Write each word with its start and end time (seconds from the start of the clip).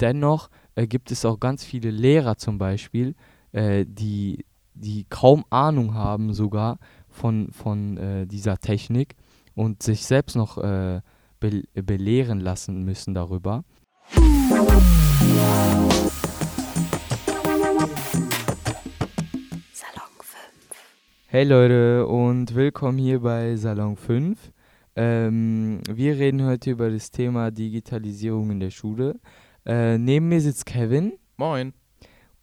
dennoch 0.00 0.50
äh, 0.74 0.86
gibt 0.86 1.10
es 1.10 1.24
auch 1.24 1.40
ganz 1.40 1.64
viele 1.64 1.90
Lehrer 1.90 2.36
zum 2.36 2.58
Beispiel, 2.58 3.14
äh, 3.52 3.84
die, 3.86 4.44
die 4.74 5.04
kaum 5.08 5.44
Ahnung 5.50 5.94
haben 5.94 6.32
sogar 6.32 6.78
von, 7.08 7.50
von 7.52 7.96
äh, 7.96 8.26
dieser 8.26 8.58
Technik 8.58 9.16
und 9.54 9.82
sich 9.82 10.04
selbst 10.04 10.36
noch 10.36 10.58
äh, 10.58 11.00
be 11.40 11.62
belehren 11.74 12.40
lassen 12.40 12.84
müssen 12.84 13.14
darüber. 13.14 13.64
Salon 14.10 14.56
5. 20.20 20.38
Hey 21.26 21.44
Leute 21.44 22.06
und 22.06 22.54
willkommen 22.54 22.98
hier 22.98 23.20
bei 23.20 23.56
Salon 23.56 23.96
5. 23.96 24.52
Ähm, 24.98 25.80
wir 25.90 26.16
reden 26.16 26.44
heute 26.44 26.70
über 26.70 26.90
das 26.90 27.10
Thema 27.10 27.50
Digitalisierung 27.50 28.50
in 28.50 28.60
der 28.60 28.70
Schule. 28.70 29.20
Äh, 29.66 29.98
neben 29.98 30.28
mir 30.28 30.40
sitzt 30.40 30.64
Kevin 30.64 31.14
Moin. 31.36 31.72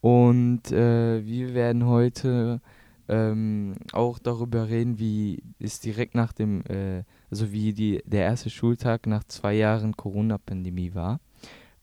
und 0.02 0.72
äh, 0.72 1.26
wir 1.26 1.54
werden 1.54 1.86
heute 1.86 2.60
ähm, 3.08 3.76
auch 3.94 4.20
darüber 4.20 4.68
reden, 4.68 5.00
wie 5.00 5.42
es 5.60 5.80
direkt 5.80 6.16
nach 6.16 6.34
dem, 6.34 6.64
äh, 6.66 7.04
also 7.32 7.54
wie 7.54 7.74
die, 7.74 8.02
der 8.06 8.24
erste 8.24 8.50
Schultag 8.50 9.08
nach 9.08 9.24
zwei 9.24 9.54
Jahren 9.54 9.96
Corona-Pandemie 9.96 10.94
war. 10.94 11.22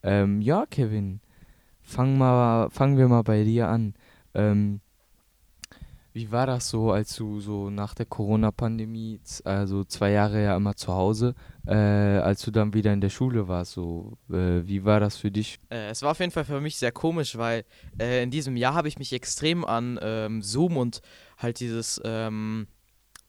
Ähm, 0.03 0.43
ja, 0.43 0.67
Kevin, 0.67 1.21
fang 1.81 2.19
mal, 2.19 2.69
fangen 2.69 2.99
wir 2.99 3.09
mal 3.09 3.23
bei 3.23 3.45
dir 3.45 3.69
an. 3.69 3.95
Ähm, 4.35 4.81
wie 6.13 6.33
war 6.33 6.47
das 6.47 6.69
so, 6.69 6.91
als 6.91 7.15
du 7.15 7.41
so 7.41 7.71
nach 7.71 7.95
der 7.95 8.07
Corona-Pandemie, 8.07 9.21
also 9.45 9.85
zwei 9.85 10.11
Jahre 10.11 10.43
ja 10.43 10.57
immer 10.57 10.75
zu 10.75 10.93
Hause, 10.93 11.35
äh, 11.67 11.75
als 11.75 12.43
du 12.43 12.51
dann 12.51 12.75
wieder 12.75 12.93
in 12.93 13.01
der 13.01 13.11
Schule 13.11 13.47
warst, 13.47 13.73
so, 13.73 14.19
äh, 14.29 14.67
wie 14.67 14.85
war 14.85 14.99
das 14.99 15.17
für 15.17 15.31
dich? 15.31 15.61
Äh, 15.71 15.91
es 15.91 16.03
war 16.03 16.11
auf 16.11 16.19
jeden 16.19 16.33
Fall 16.33 16.45
für 16.45 16.61
mich 16.61 16.77
sehr 16.77 16.91
komisch, 16.91 17.39
weil 17.39 17.65
äh, 18.01 18.23
in 18.23 18.31
diesem 18.31 18.57
Jahr 18.57 18.75
habe 18.75 18.89
ich 18.89 18.99
mich 18.99 19.13
extrem 19.13 19.65
an 19.65 20.01
ähm, 20.03 20.43
Zoom 20.43 20.77
und 20.77 21.01
halt 21.39 21.61
dieses, 21.61 22.01
ähm, 22.05 22.67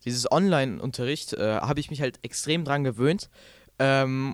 dieses 0.03 0.31
Online-Unterricht, 0.31 1.33
äh, 1.33 1.57
habe 1.57 1.79
ich 1.79 1.91
mich 1.91 2.01
halt 2.01 2.19
extrem 2.23 2.65
dran 2.65 2.83
gewöhnt. 2.83 3.29
Ähm, 3.77 4.33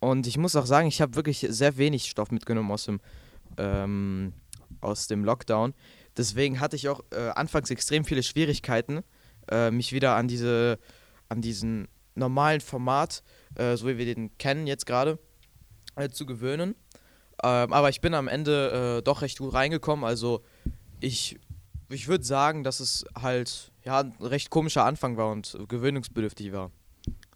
und 0.00 0.26
ich 0.26 0.36
muss 0.36 0.56
auch 0.56 0.66
sagen, 0.66 0.88
ich 0.88 1.00
habe 1.00 1.14
wirklich 1.14 1.46
sehr 1.48 1.76
wenig 1.76 2.10
Stoff 2.10 2.30
mitgenommen 2.32 2.72
aus 2.72 2.84
dem, 2.86 3.00
ähm, 3.56 4.32
aus 4.80 5.06
dem 5.06 5.24
Lockdown. 5.24 5.74
Deswegen 6.16 6.60
hatte 6.60 6.76
ich 6.76 6.88
auch 6.88 7.00
äh, 7.10 7.30
anfangs 7.30 7.70
extrem 7.70 8.04
viele 8.04 8.22
Schwierigkeiten, 8.22 9.02
äh, 9.50 9.70
mich 9.70 9.92
wieder 9.92 10.16
an 10.16 10.28
diese, 10.28 10.78
an 11.28 11.40
diesen 11.40 11.88
normalen 12.14 12.60
Format, 12.60 13.22
äh, 13.56 13.76
so 13.76 13.88
wie 13.88 13.98
wir 13.98 14.14
den 14.14 14.36
kennen 14.38 14.66
jetzt 14.66 14.86
gerade, 14.86 15.18
äh, 15.96 16.08
zu 16.08 16.26
gewöhnen. 16.26 16.74
Ähm, 17.42 17.72
aber 17.72 17.88
ich 17.88 18.00
bin 18.00 18.14
am 18.14 18.28
Ende 18.28 18.98
äh, 18.98 19.02
doch 19.02 19.22
recht 19.22 19.38
gut 19.38 19.52
reingekommen. 19.54 20.04
Also 20.04 20.42
ich, 21.00 21.38
ich 21.88 22.06
würde 22.08 22.24
sagen, 22.24 22.62
dass 22.62 22.80
es 22.80 23.04
halt 23.20 23.72
ja, 23.84 24.00
ein 24.00 24.14
recht 24.20 24.50
komischer 24.50 24.84
Anfang 24.84 25.16
war 25.16 25.30
und 25.30 25.58
gewöhnungsbedürftig 25.68 26.52
war. 26.52 26.70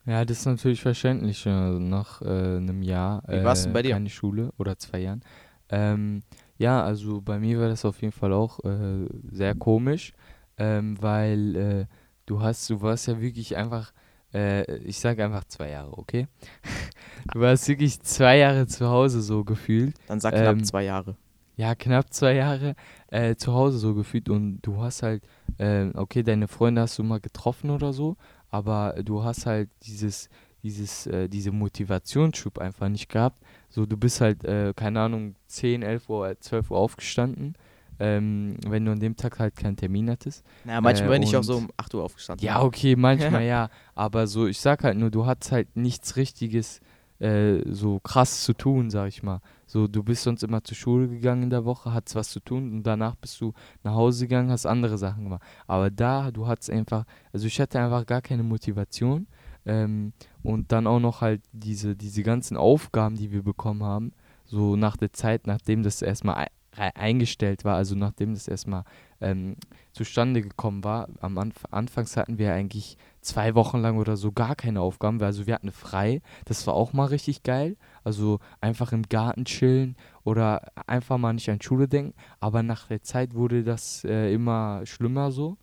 Ja, 0.06 0.24
das 0.24 0.38
ist 0.38 0.46
natürlich 0.46 0.80
verständlich, 0.80 1.44
äh, 1.44 1.50
nach 1.50 2.22
äh, 2.22 2.24
einem 2.24 2.82
Jahr 2.82 3.22
Wie 3.26 3.32
denn 3.32 3.44
äh, 3.44 3.72
bei 3.72 3.82
dir? 3.82 3.92
keine 3.92 4.08
Schule 4.08 4.52
oder 4.56 4.78
zwei 4.78 5.00
Jahren. 5.00 5.22
Ähm, 5.68 6.22
ja, 6.59 6.83
also 6.83 7.20
bei 7.20 7.39
mir 7.39 7.61
war 7.61 7.69
das 7.69 7.84
auf 7.84 8.01
jeden 8.03 8.12
Fall 8.12 8.33
auch 8.33 8.62
äh, 8.64 9.06
sehr 9.31 9.55
komisch, 9.55 10.12
ähm, 10.59 11.01
weil 11.01 11.56
äh, 11.56 11.87
du 12.27 12.41
hast, 12.42 12.69
du 12.69 12.83
warst 12.83 13.06
ja 13.06 13.20
wirklich 13.20 13.56
einfach, 13.56 13.92
äh, 14.34 14.77
ich 14.79 14.98
sag 14.98 15.19
einfach 15.20 15.45
zwei 15.45 15.70
Jahre, 15.70 15.97
okay? 15.97 16.27
du 17.33 17.41
warst 17.41 17.69
wirklich 17.69 18.01
zwei 18.03 18.39
Jahre 18.39 18.67
zu 18.67 18.89
Hause 18.89 19.23
so 19.23 19.45
gefühlt. 19.45 19.95
Dann 20.09 20.20
sag 20.20 20.34
knapp 20.34 20.56
Ähm, 20.56 20.64
zwei 20.64 20.84
Jahre. 20.84 21.17
Ja, 21.56 21.75
knapp 21.75 22.12
zwei 22.12 22.34
Jahre 22.34 22.75
äh, 23.09 23.34
zu 23.36 23.53
Hause 23.53 23.79
so 23.79 23.95
gefühlt 23.95 24.29
und 24.29 24.61
du 24.62 24.81
hast 24.81 25.03
halt, 25.03 25.25
äh, 25.59 25.86
okay, 25.95 26.23
deine 26.23 26.48
Freunde 26.48 26.83
hast 26.83 26.98
du 26.98 27.03
mal 27.05 27.20
getroffen 27.20 27.70
oder 27.70 27.92
so, 27.92 28.17
aber 28.51 28.95
du 29.05 29.24
hast 29.24 29.47
halt 29.47 29.70
dieses, 29.83 30.29
dieses, 30.63 31.07
äh, 31.07 31.29
diese 31.29 31.51
Motivationsschub 31.52 32.58
einfach 32.58 32.89
nicht 32.89 33.08
gehabt. 33.08 33.42
So, 33.68 33.86
du 33.86 33.96
bist 33.96 34.20
halt, 34.20 34.45
äh, 34.45 34.73
keine 34.74 35.01
Ahnung, 35.01 35.34
10, 35.46 35.83
11 35.83 36.08
Uhr, 36.08 36.36
12 36.40 36.70
Uhr 36.70 36.79
aufgestanden, 36.79 37.55
ähm, 38.01 38.56
wenn 38.67 38.84
du 38.84 38.92
an 38.92 39.01
dem 39.01 39.17
Tag 39.17 39.39
halt 39.39 39.56
keinen 39.56 39.77
Termin 39.77 40.11
hattest. 40.11 40.45
Naja, 40.64 40.80
manchmal 40.80 41.08
äh, 41.08 41.12
bin 41.12 41.23
ich 41.23 41.36
auch 41.36 41.42
so 41.42 41.56
um 41.56 41.68
8 41.77 41.95
Uhr 41.95 42.05
aufgestanden. 42.05 42.46
Ja, 42.46 42.62
okay, 42.62 42.96
manchmal 42.96 43.45
ja, 43.45 43.68
aber 43.95 44.27
so, 44.27 44.46
ich 44.46 44.61
sag 44.61 44.84
halt 44.84 44.96
nur, 44.96 45.11
du 45.11 45.27
hattest 45.27 45.52
halt 45.52 45.77
nichts 45.77 46.17
Richtiges 46.17 46.80
äh, 47.18 47.62
so 47.67 47.98
krass 48.01 48.45
zu 48.45 48.55
tun, 48.55 48.90
sag 48.90 49.08
ich 49.08 49.23
mal. 49.23 49.40
So, 49.67 49.86
du 49.86 50.02
bist 50.02 50.23
sonst 50.23 50.42
immer 50.42 50.62
zur 50.62 50.77
Schule 50.77 51.08
gegangen 51.08 51.45
in 51.45 51.50
der 51.50 51.64
Woche, 51.64 51.92
hattest 51.92 52.14
was 52.17 52.30
zu 52.30 52.40
tun 52.40 52.73
und 52.73 52.83
danach 52.85 53.17
bist 53.17 53.40
du 53.40 53.52
nach 53.83 53.95
Hause 53.95 54.27
gegangen, 54.27 54.50
hast 54.50 54.67
andere 54.67 54.96
Sachen 54.98 55.24
gemacht. 55.24 55.42
Aber 55.67 55.90
da, 55.90 56.30
du 56.30 56.46
hattest 56.46 56.70
einfach, 56.70 57.05
also 57.33 57.46
ich 57.46 57.61
hatte 57.61 57.80
einfach 57.80 58.06
gar 58.06 58.23
keine 58.23 58.45
Motivation 58.45 59.27
ähm, 59.68 60.12
und 60.42 60.73
dann 60.73 60.86
auch 60.86 60.98
noch 60.98 61.20
halt 61.20 61.42
diese, 61.52 61.95
diese 61.95 62.23
ganzen 62.23 62.56
Aufgaben, 62.56 63.17
die 63.17 63.30
wir 63.30 63.42
bekommen 63.42 63.84
haben, 63.84 64.12
so 64.45 64.77
nach 64.77 64.96
der 64.96 65.12
Zeit, 65.12 65.46
nachdem 65.46 65.83
das 65.83 66.02
erstmal 66.02 66.48
eingestellt 66.95 67.64
war, 67.64 67.77
also 67.77 67.95
nachdem 67.95 68.34
das 68.34 68.48
erstmal 68.48 68.84
ähm, 69.20 69.56
zustande 69.92 70.42
gekommen 70.42 70.84
war. 70.84 71.08
Am 71.20 71.39
Anf 71.39 71.64
Anfangs 71.70 72.17
hatten 72.17 72.39
wir 72.39 72.52
eigentlich 72.55 72.96
zwei 73.20 73.55
Wochen 73.55 73.79
lang 73.79 73.98
oder 73.98 74.17
so 74.17 74.33
gar 74.33 74.55
keine 74.55 74.80
Aufgaben. 74.80 75.20
Also 75.20 75.46
wir 75.46 75.55
hatten 75.55 75.73
frei. 75.73 76.23
Das 76.45 76.67
war 76.67 76.74
auch 76.74 76.92
mal 76.92 77.06
richtig 77.06 77.42
geil. 77.42 77.77
Also 78.05 78.39
einfach 78.61 78.92
im 78.92 79.02
Garten 79.02 79.45
chillen 79.45 79.96
oder 80.24 80.70
einfach 80.86 81.18
mal 81.18 81.33
nicht 81.33 81.50
an 81.50 81.61
Schule 81.61 81.89
denken. 81.89 82.14
Aber 82.40 82.62
nach 82.62 82.86
der 82.86 83.02
Zeit 83.02 83.35
wurde 83.35 83.64
das 83.64 84.05
äh, 84.05 84.33
immer 84.33 84.83
schlimmer 84.85 85.33
so, 85.33 85.56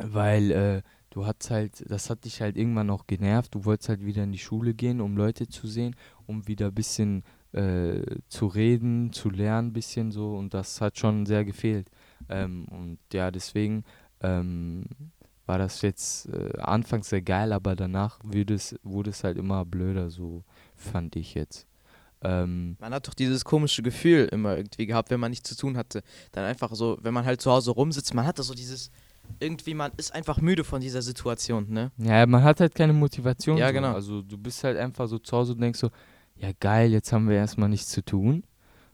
weil 0.00 0.50
äh, 0.52 0.82
du 1.14 1.26
hattest 1.26 1.50
halt, 1.50 1.90
das 1.90 2.10
hat 2.10 2.24
dich 2.24 2.40
halt 2.40 2.56
irgendwann 2.56 2.90
auch 2.90 3.06
genervt. 3.06 3.54
Du 3.54 3.64
wolltest 3.64 3.88
halt 3.88 4.04
wieder 4.04 4.24
in 4.24 4.32
die 4.32 4.38
Schule 4.38 4.74
gehen, 4.74 5.00
um 5.00 5.16
Leute 5.16 5.46
zu 5.46 5.66
sehen, 5.68 5.94
um 6.26 6.46
wieder 6.48 6.66
ein 6.66 6.74
bisschen 6.74 7.22
äh, 7.52 8.02
zu 8.28 8.46
reden, 8.48 9.12
zu 9.12 9.30
lernen, 9.30 9.68
ein 9.68 9.72
bisschen 9.72 10.10
so. 10.10 10.34
Und 10.36 10.54
das 10.54 10.80
hat 10.80 10.98
schon 10.98 11.24
sehr 11.24 11.44
gefehlt. 11.44 11.88
Ähm, 12.28 12.66
und 12.66 12.98
ja, 13.12 13.30
deswegen 13.30 13.84
ähm, 14.20 14.86
war 15.46 15.58
das 15.58 15.82
jetzt 15.82 16.28
äh, 16.30 16.58
anfangs 16.58 17.10
sehr 17.10 17.22
geil, 17.22 17.52
aber 17.52 17.76
danach 17.76 18.18
wurde 18.24 18.54
es, 18.54 18.74
wurde 18.82 19.10
es 19.10 19.22
halt 19.22 19.38
immer 19.38 19.64
blöder, 19.64 20.10
so 20.10 20.42
fand 20.74 21.14
ich 21.14 21.34
jetzt. 21.34 21.68
Ähm, 22.22 22.76
Man 22.80 22.92
hat 22.92 23.06
doch 23.06 23.14
dieses 23.14 23.44
komische 23.44 23.82
Gefühl 23.82 24.28
immer 24.32 24.56
irgendwie 24.56 24.86
gehabt, 24.86 25.10
wenn 25.10 25.20
man 25.20 25.30
nichts 25.30 25.48
zu 25.48 25.56
tun 25.56 25.76
hatte. 25.76 26.02
Dann 26.32 26.44
einfach 26.44 26.74
so, 26.74 26.98
wenn 27.02 27.14
man 27.14 27.24
halt 27.24 27.40
zu 27.40 27.52
Hause 27.52 27.70
rumsitzt, 27.70 28.14
man 28.14 28.26
hatte 28.26 28.42
so 28.42 28.54
dieses, 28.54 28.90
irgendwie, 29.40 29.74
man 29.74 29.92
ist 29.96 30.14
einfach 30.14 30.40
müde 30.40 30.64
von 30.64 30.80
dieser 30.80 31.02
Situation, 31.02 31.66
ne? 31.70 31.90
ja, 31.98 32.24
man 32.26 32.42
hat 32.42 32.60
halt 32.60 32.74
keine 32.74 32.92
Motivation. 32.92 33.56
Ja, 33.58 33.68
so. 33.68 33.72
genau. 33.74 33.92
Also 33.92 34.22
du 34.22 34.38
bist 34.38 34.64
halt 34.64 34.76
einfach 34.76 35.06
so 35.08 35.18
zu 35.18 35.36
Hause 35.36 35.52
und 35.52 35.60
denkst 35.60 35.78
so, 35.78 35.90
ja 36.36 36.50
geil, 36.60 36.90
jetzt 36.90 37.12
haben 37.12 37.28
wir 37.28 37.36
erstmal 37.36 37.68
nichts 37.68 37.90
zu 37.90 38.04
tun. 38.04 38.44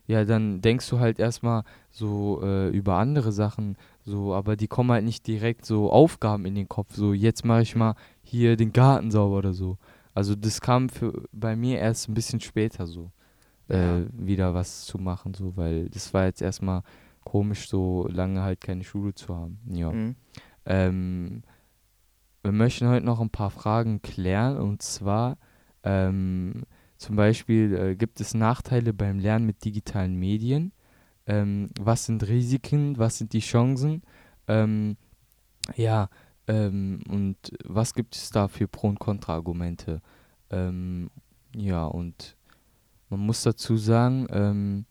Ja, 0.06 0.24
dann 0.24 0.60
denkst 0.60 0.88
du 0.90 0.98
halt 0.98 1.20
erstmal 1.20 1.62
so 1.92 2.40
äh, 2.42 2.68
über 2.70 2.96
andere 2.96 3.30
Sachen, 3.30 3.76
so, 4.04 4.34
aber 4.34 4.56
die 4.56 4.66
kommen 4.66 4.90
halt 4.90 5.04
nicht 5.04 5.24
direkt 5.26 5.64
so 5.64 5.90
Aufgaben 5.92 6.46
in 6.46 6.56
den 6.56 6.68
Kopf, 6.68 6.94
so 6.96 7.12
jetzt 7.12 7.44
mache 7.44 7.62
ich 7.62 7.76
mal 7.76 7.94
hier 8.22 8.56
den 8.56 8.72
Garten 8.72 9.10
sauber 9.12 9.38
oder 9.38 9.52
so. 9.52 9.78
Also 10.12 10.34
das 10.34 10.60
kam 10.60 10.88
für 10.88 11.22
bei 11.32 11.54
mir 11.54 11.78
erst 11.78 12.08
ein 12.08 12.14
bisschen 12.14 12.40
später 12.40 12.86
so, 12.88 13.12
äh, 13.68 14.00
Ja. 14.00 14.06
wieder 14.12 14.52
was 14.52 14.84
zu 14.84 14.98
machen, 14.98 15.32
so, 15.34 15.56
weil 15.56 15.88
das 15.90 16.12
war 16.12 16.24
jetzt 16.24 16.42
erstmal 16.42 16.82
komisch, 17.30 17.68
so 17.68 18.08
lange 18.08 18.42
halt 18.42 18.60
keine 18.60 18.82
Schule 18.82 19.14
zu 19.14 19.36
haben. 19.36 19.60
Ja. 19.66 19.92
Mhm. 19.92 20.16
Ähm, 20.66 21.42
wir 22.42 22.50
möchten 22.50 22.88
heute 22.88 23.06
noch 23.06 23.20
ein 23.20 23.30
paar 23.30 23.50
Fragen 23.50 24.02
klären 24.02 24.56
und 24.56 24.82
zwar 24.82 25.38
ähm, 25.84 26.64
zum 26.96 27.14
Beispiel 27.14 27.74
äh, 27.74 27.94
gibt 27.94 28.20
es 28.20 28.34
Nachteile 28.34 28.92
beim 28.92 29.20
Lernen 29.20 29.46
mit 29.46 29.64
digitalen 29.64 30.16
Medien? 30.16 30.72
Ähm, 31.26 31.70
was 31.78 32.06
sind 32.06 32.26
Risiken? 32.26 32.98
Was 32.98 33.18
sind 33.18 33.32
die 33.32 33.40
Chancen? 33.40 34.02
Ähm, 34.48 34.96
ja, 35.76 36.08
ähm, 36.48 37.00
und 37.08 37.36
was 37.64 37.94
gibt 37.94 38.16
es 38.16 38.30
da 38.30 38.48
für 38.48 38.66
Pro- 38.66 38.88
und 38.88 38.98
Kontra-Argumente? 38.98 40.02
Ähm, 40.50 41.10
ja, 41.54 41.84
und 41.84 42.36
man 43.08 43.20
muss 43.20 43.44
dazu 43.44 43.76
sagen, 43.76 44.26
ähm, 44.30 44.86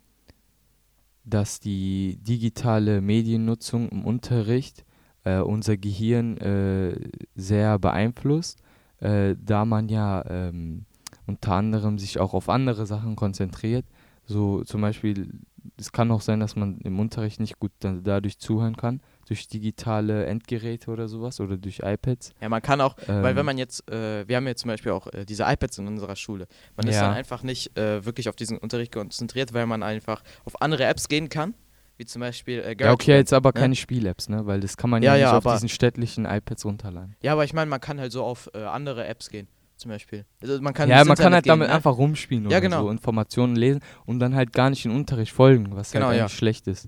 dass 1.30 1.60
die 1.60 2.18
digitale 2.22 3.02
Mediennutzung 3.02 3.90
im 3.90 4.06
Unterricht 4.06 4.86
äh, 5.24 5.40
unser 5.40 5.78
Gehirn 5.78 6.38
äh, 6.38 7.10
sehr 7.36 7.80
beeinflusst, 7.80 8.62
äh, 9.00 9.36
da 9.44 9.66
man 9.66 9.90
ja 9.90 10.24
ähm, 10.30 10.86
unter 11.28 11.54
anderem 11.54 12.00
sich 12.00 12.20
auch 12.20 12.34
auf 12.34 12.50
andere 12.50 12.86
Sachen 12.86 13.16
konzentriert. 13.16 13.86
So 14.26 14.64
zum 14.64 14.82
Beispiel, 14.82 15.40
es 15.78 15.92
kann 15.92 16.12
auch 16.12 16.22
sein, 16.22 16.40
dass 16.40 16.56
man 16.56 16.80
im 16.82 17.00
Unterricht 17.00 17.40
nicht 17.40 17.60
gut 17.60 17.72
da, 17.80 17.94
dadurch 18.04 18.40
zuhören 18.40 18.76
kann, 18.76 19.02
durch 19.30 19.48
digitale 19.48 20.26
Endgeräte 20.26 20.90
oder 20.92 21.08
sowas 21.08 21.40
oder 21.40 21.56
durch 21.58 21.80
iPads. 21.84 22.34
Ja, 22.42 22.50
man 22.50 22.62
kann 22.62 22.82
auch, 22.82 22.96
weil 23.08 23.24
wenn 23.36 23.38
Ähm. 23.38 23.46
man 23.46 23.58
jetzt, 23.58 23.90
äh, 23.90 24.28
wir 24.28 24.36
haben 24.36 24.48
jetzt 24.48 24.62
zum 24.62 24.70
Beispiel 24.70 24.92
auch 24.92 25.08
äh, 25.14 25.24
diese 25.26 25.44
iPads 25.44 25.78
in 25.78 25.88
unserer 25.88 26.16
Schule. 26.16 26.48
Man 26.76 26.88
ist 26.88 26.96
Ja. 26.96 27.04
dann 27.04 27.14
einfach 27.14 27.44
nicht 27.44 27.78
äh, 27.78 28.04
wirklich 28.06 28.28
auf 28.28 28.36
diesen 28.36 28.58
Unterricht 28.58 28.92
konzentriert, 28.92 29.54
weil 29.54 29.66
man 29.68 29.84
einfach 29.84 30.24
auf 30.46 30.62
andere 30.62 30.86
Apps 30.86 31.08
gehen 31.08 31.30
kann, 31.30 31.54
wie 31.98 32.06
zum 32.06 32.22
Beispiel 32.22 32.60
äh, 32.60 32.76
Ja, 32.80 32.92
okay, 32.92 33.16
jetzt 33.16 33.32
aber 33.34 33.50
ne? 33.50 33.54
keine 33.54 33.76
Spiel-Apps, 33.76 34.30
ne? 34.30 34.46
Weil 34.46 34.60
das 34.62 34.76
kann 34.78 34.90
man 34.90 35.04
Ja, 35.04 35.14
ja, 35.14 35.20
ja, 35.22 35.26
nicht 35.28 35.38
auf 35.38 35.46
aber- 35.46 35.56
diesen 35.56 35.70
städtlichen 35.70 36.26
iPads 36.26 36.66
runterladen. 36.66 37.16
Ja, 37.22 37.34
aber 37.34 37.44
ich 37.44 37.54
meine, 37.54 37.70
man 37.70 37.80
kann 37.80 38.00
halt 38.00 38.12
so 38.12 38.24
auf 38.24 38.50
äh, 38.54 38.64
andere 38.64 39.06
Apps 39.08 39.30
gehen, 39.30 39.48
zum 39.78 39.90
Beispiel. 39.92 40.26
Also 40.42 40.60
man 40.62 40.74
kann 40.74 40.90
ja, 40.90 40.98
man 40.98 41.08
kann 41.08 41.12
Internet 41.12 41.34
halt 41.36 41.48
damit 41.48 41.66
gehen, 41.68 41.70
ne? 41.70 41.76
einfach 41.76 41.98
rumspielen 41.98 42.44
Ja, 42.46 42.50
oder 42.58 42.62
genau. 42.62 42.82
so, 42.84 42.90
Informationen 42.90 43.56
lesen 43.56 43.82
und 44.08 44.20
dann 44.20 44.34
halt 44.34 44.54
gar 44.54 44.70
nicht 44.72 44.86
in 44.86 44.92
Unterricht 44.92 45.32
folgen, 45.34 45.68
was 45.76 45.92
Genau, 45.92 46.08
halt 46.08 46.18
ja. 46.18 46.24
eigentlich 46.26 46.38
schlecht 46.38 46.68
ist. 46.68 46.86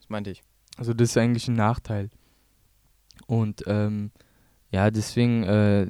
Das 0.00 0.08
meinte 0.08 0.30
ich. 0.30 0.42
Also 0.78 0.94
das 0.94 1.10
ist 1.10 1.16
eigentlich 1.18 1.48
ein 1.48 1.54
Nachteil. 1.54 2.10
Und 3.26 3.64
ähm, 3.66 4.10
ja, 4.70 4.90
deswegen 4.90 5.42
äh, 5.42 5.82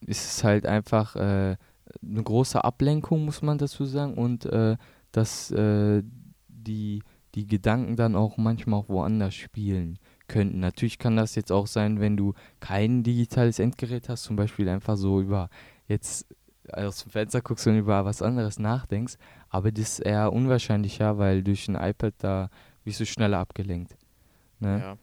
ist 0.00 0.24
es 0.24 0.44
halt 0.44 0.66
einfach 0.66 1.16
äh, 1.16 1.56
eine 2.02 2.22
große 2.22 2.62
Ablenkung, 2.62 3.24
muss 3.24 3.42
man 3.42 3.58
dazu 3.58 3.84
sagen. 3.84 4.14
Und 4.14 4.46
äh, 4.46 4.76
dass 5.12 5.50
äh, 5.52 6.02
die, 6.48 7.02
die 7.34 7.46
Gedanken 7.46 7.96
dann 7.96 8.16
auch 8.16 8.36
manchmal 8.36 8.80
auch 8.80 8.88
woanders 8.88 9.34
spielen 9.34 9.98
könnten. 10.28 10.60
Natürlich 10.60 10.98
kann 10.98 11.16
das 11.16 11.34
jetzt 11.34 11.52
auch 11.52 11.66
sein, 11.66 12.00
wenn 12.00 12.16
du 12.16 12.34
kein 12.60 13.02
digitales 13.02 13.58
Endgerät 13.58 14.08
hast, 14.08 14.24
zum 14.24 14.36
Beispiel 14.36 14.68
einfach 14.68 14.96
so 14.96 15.20
über 15.20 15.48
jetzt 15.86 16.26
aus 16.72 17.04
dem 17.04 17.10
Fenster 17.12 17.40
guckst 17.40 17.66
und 17.66 17.78
über 17.78 18.04
was 18.04 18.22
anderes 18.22 18.58
nachdenkst. 18.58 19.14
Aber 19.48 19.70
das 19.70 19.98
ist 19.98 20.00
eher 20.00 20.32
unwahrscheinlicher, 20.32 21.18
weil 21.18 21.42
durch 21.42 21.68
ein 21.68 21.76
iPad 21.76 22.14
da 22.18 22.50
wirst 22.86 23.00
du 23.00 23.06
schneller 23.06 23.38
abgelenkt. 23.38 23.96
Ne? 24.60 24.80
Ja. 24.80 24.96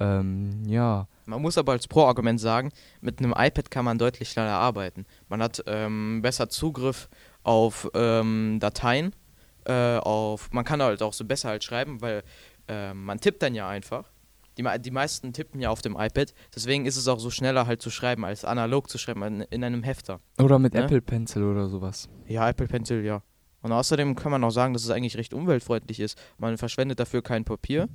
Ähm, 0.00 0.62
ja, 0.66 1.08
Man 1.26 1.42
muss 1.42 1.58
aber 1.58 1.72
als 1.72 1.88
Pro-Argument 1.88 2.40
sagen, 2.40 2.70
mit 3.00 3.18
einem 3.18 3.34
iPad 3.36 3.70
kann 3.70 3.84
man 3.84 3.98
deutlich 3.98 4.28
schneller 4.30 4.52
arbeiten. 4.52 5.06
Man 5.28 5.42
hat 5.42 5.62
ähm, 5.66 6.20
besser 6.22 6.48
Zugriff 6.48 7.08
auf 7.42 7.90
ähm, 7.94 8.58
Dateien, 8.60 9.12
äh, 9.64 9.96
auf, 9.96 10.52
man 10.52 10.64
kann 10.64 10.80
halt 10.80 11.02
auch 11.02 11.12
so 11.12 11.24
besser 11.24 11.48
halt 11.48 11.64
schreiben, 11.64 12.00
weil 12.00 12.22
ähm, 12.68 13.04
man 13.04 13.18
tippt 13.18 13.42
dann 13.42 13.54
ja 13.54 13.68
einfach. 13.68 14.04
Die, 14.56 14.64
die 14.80 14.90
meisten 14.90 15.32
tippen 15.32 15.60
ja 15.60 15.70
auf 15.70 15.82
dem 15.82 15.94
iPad, 15.96 16.32
deswegen 16.54 16.84
ist 16.86 16.96
es 16.96 17.06
auch 17.08 17.18
so 17.20 17.30
schneller 17.30 17.66
halt 17.66 17.80
zu 17.82 17.90
schreiben, 17.90 18.24
als 18.24 18.44
analog 18.44 18.88
zu 18.90 18.98
schreiben 18.98 19.22
in, 19.22 19.40
in 19.42 19.64
einem 19.64 19.82
Hefter. 19.82 20.20
oder 20.40 20.58
mit 20.58 20.74
Ne? 20.74 20.82
Apple 20.84 21.00
Pencil 21.00 21.42
oder 21.44 21.68
sowas. 21.68 22.08
Ja, 22.26 22.48
Apple 22.48 22.66
Pencil, 22.66 23.04
ja. 23.04 23.22
Und 23.62 23.72
außerdem 23.72 24.14
kann 24.14 24.30
man 24.30 24.44
auch 24.44 24.50
sagen, 24.50 24.72
dass 24.72 24.84
es 24.84 24.90
eigentlich 24.90 25.16
recht 25.16 25.34
umweltfreundlich 25.34 26.00
ist. 26.00 26.18
Man 26.38 26.58
verschwendet 26.58 27.00
dafür 27.00 27.22
kein 27.22 27.44
Papier. 27.44 27.88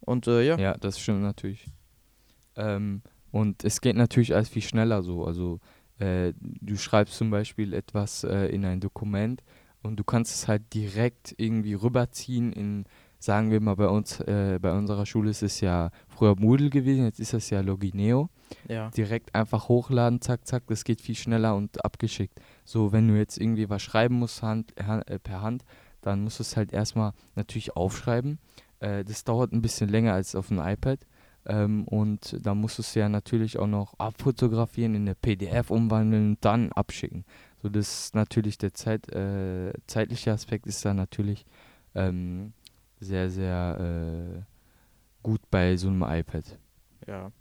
Und 0.00 0.26
äh, 0.26 0.42
ja. 0.42 0.58
Ja, 0.58 0.76
das 0.78 0.98
stimmt 0.98 1.22
natürlich. 1.22 1.66
Ähm, 2.56 3.02
und 3.30 3.64
es 3.64 3.80
geht 3.80 3.96
natürlich 3.96 4.34
alles 4.34 4.48
viel 4.48 4.62
schneller 4.62 5.02
so. 5.02 5.24
Also 5.24 5.60
äh, 5.98 6.32
du 6.38 6.76
schreibst 6.76 7.16
zum 7.16 7.30
Beispiel 7.30 7.74
etwas 7.74 8.24
äh, 8.24 8.46
in 8.46 8.64
ein 8.64 8.80
Dokument 8.80 9.42
und 9.82 9.96
du 9.96 10.04
kannst 10.04 10.34
es 10.34 10.48
halt 10.48 10.72
direkt 10.74 11.34
irgendwie 11.36 11.74
rüberziehen 11.74 12.52
in, 12.52 12.84
sagen 13.18 13.50
wir 13.50 13.60
mal, 13.60 13.76
bei 13.76 13.88
uns, 13.88 14.20
äh, 14.20 14.58
bei 14.60 14.72
unserer 14.72 15.06
Schule 15.06 15.30
ist 15.30 15.42
es 15.42 15.60
ja 15.60 15.90
früher 16.08 16.36
Moodle 16.36 16.70
gewesen, 16.70 17.04
jetzt 17.04 17.20
ist 17.20 17.34
es 17.34 17.50
ja 17.50 17.60
Logineo. 17.60 18.30
Ja. 18.68 18.90
direkt 18.90 19.34
einfach 19.34 19.68
hochladen, 19.68 20.20
zack, 20.20 20.46
zack, 20.46 20.64
das 20.68 20.84
geht 20.84 21.00
viel 21.00 21.14
schneller 21.14 21.54
und 21.56 21.84
abgeschickt. 21.84 22.40
So, 22.64 22.92
wenn 22.92 23.08
du 23.08 23.16
jetzt 23.16 23.38
irgendwie 23.38 23.68
was 23.70 23.82
schreiben 23.82 24.16
musst 24.16 24.42
hand, 24.42 24.72
han- 24.84 25.02
äh, 25.02 25.18
per 25.18 25.42
Hand, 25.42 25.64
dann 26.02 26.22
musst 26.24 26.38
du 26.38 26.42
es 26.42 26.56
halt 26.56 26.72
erstmal 26.72 27.12
natürlich 27.34 27.76
aufschreiben. 27.76 28.38
Äh, 28.80 29.04
das 29.04 29.24
dauert 29.24 29.52
ein 29.52 29.62
bisschen 29.62 29.88
länger 29.90 30.14
als 30.14 30.34
auf 30.34 30.48
dem 30.48 30.58
iPad. 30.58 31.00
Ähm, 31.46 31.84
und 31.88 32.36
da 32.44 32.54
musst 32.54 32.78
du 32.78 32.82
es 32.82 32.94
ja 32.94 33.08
natürlich 33.08 33.58
auch 33.58 33.66
noch 33.66 33.94
abfotografieren, 33.98 34.94
in 34.94 35.02
eine 35.02 35.14
PDF 35.14 35.70
umwandeln 35.70 36.30
und 36.32 36.44
dann 36.44 36.70
abschicken. 36.72 37.24
So, 37.62 37.68
das 37.68 38.06
ist 38.06 38.14
natürlich 38.14 38.58
der 38.58 38.74
Zeit, 38.74 39.10
äh, 39.12 39.72
zeitliche 39.86 40.32
Aspekt 40.32 40.66
ist 40.66 40.84
da 40.84 40.92
natürlich 40.94 41.44
ähm, 41.94 42.52
sehr, 43.00 43.30
sehr 43.30 43.78
äh, 44.38 44.42
gut 45.22 45.40
bei 45.50 45.76
so 45.76 45.88
einem 45.88 46.02
iPad. 46.02 46.58
Ja. 47.06 47.32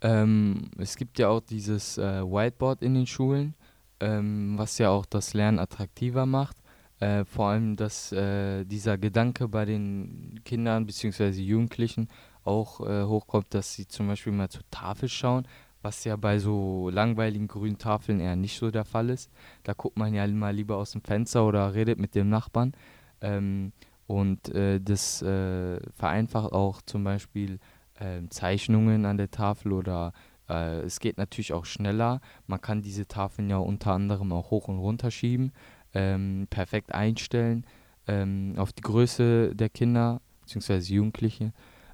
Ähm, 0.00 0.70
es 0.78 0.96
gibt 0.96 1.18
ja 1.18 1.28
auch 1.28 1.40
dieses 1.40 1.98
äh, 1.98 2.22
Whiteboard 2.22 2.82
in 2.82 2.94
den 2.94 3.06
Schulen, 3.06 3.54
ähm, 4.00 4.54
was 4.58 4.78
ja 4.78 4.90
auch 4.90 5.06
das 5.06 5.34
Lernen 5.34 5.58
attraktiver 5.58 6.26
macht. 6.26 6.56
Äh, 7.00 7.24
vor 7.24 7.48
allem, 7.48 7.76
dass 7.76 8.12
äh, 8.12 8.64
dieser 8.64 8.96
Gedanke 8.98 9.48
bei 9.48 9.64
den 9.64 10.40
Kindern 10.44 10.86
bzw. 10.86 11.30
Jugendlichen 11.30 12.08
auch 12.44 12.80
äh, 12.80 13.04
hochkommt, 13.04 13.52
dass 13.52 13.74
sie 13.74 13.86
zum 13.86 14.08
Beispiel 14.08 14.32
mal 14.32 14.48
zur 14.48 14.62
Tafel 14.70 15.08
schauen, 15.08 15.46
was 15.82 16.04
ja 16.04 16.16
bei 16.16 16.38
so 16.38 16.88
langweiligen 16.90 17.48
grünen 17.48 17.78
Tafeln 17.78 18.20
eher 18.20 18.36
nicht 18.36 18.58
so 18.58 18.70
der 18.70 18.84
Fall 18.84 19.10
ist. 19.10 19.30
Da 19.62 19.72
guckt 19.74 19.98
man 19.98 20.14
ja 20.14 20.26
mal 20.28 20.54
lieber 20.54 20.76
aus 20.76 20.92
dem 20.92 21.02
Fenster 21.02 21.46
oder 21.46 21.74
redet 21.74 21.98
mit 21.98 22.14
dem 22.14 22.28
Nachbarn. 22.28 22.72
Ähm, 23.20 23.72
und 24.06 24.48
äh, 24.54 24.80
das 24.80 25.20
äh, 25.22 25.80
vereinfacht 25.94 26.52
auch 26.52 26.80
zum 26.82 27.04
Beispiel 27.04 27.58
ähm, 28.00 28.30
Zeichnungen 28.30 29.04
an 29.06 29.16
der 29.16 29.30
Tafel 29.30 29.72
oder 29.72 30.12
äh, 30.48 30.80
es 30.80 31.00
geht 31.00 31.18
natürlich 31.18 31.52
auch 31.52 31.64
schneller. 31.64 32.20
Man 32.46 32.60
kann 32.60 32.82
diese 32.82 33.06
Tafeln 33.06 33.50
ja 33.50 33.58
unter 33.58 33.92
anderem 33.92 34.32
auch 34.32 34.50
hoch 34.50 34.68
und 34.68 34.78
runter 34.78 35.10
schieben, 35.10 35.52
ähm, 35.94 36.46
perfekt 36.50 36.94
einstellen 36.94 37.64
ähm, 38.06 38.54
auf 38.56 38.72
die 38.72 38.82
Größe 38.82 39.54
der 39.54 39.68
Kinder 39.68 40.20
bzw. 40.42 40.78
Jugendliche. 40.78 41.52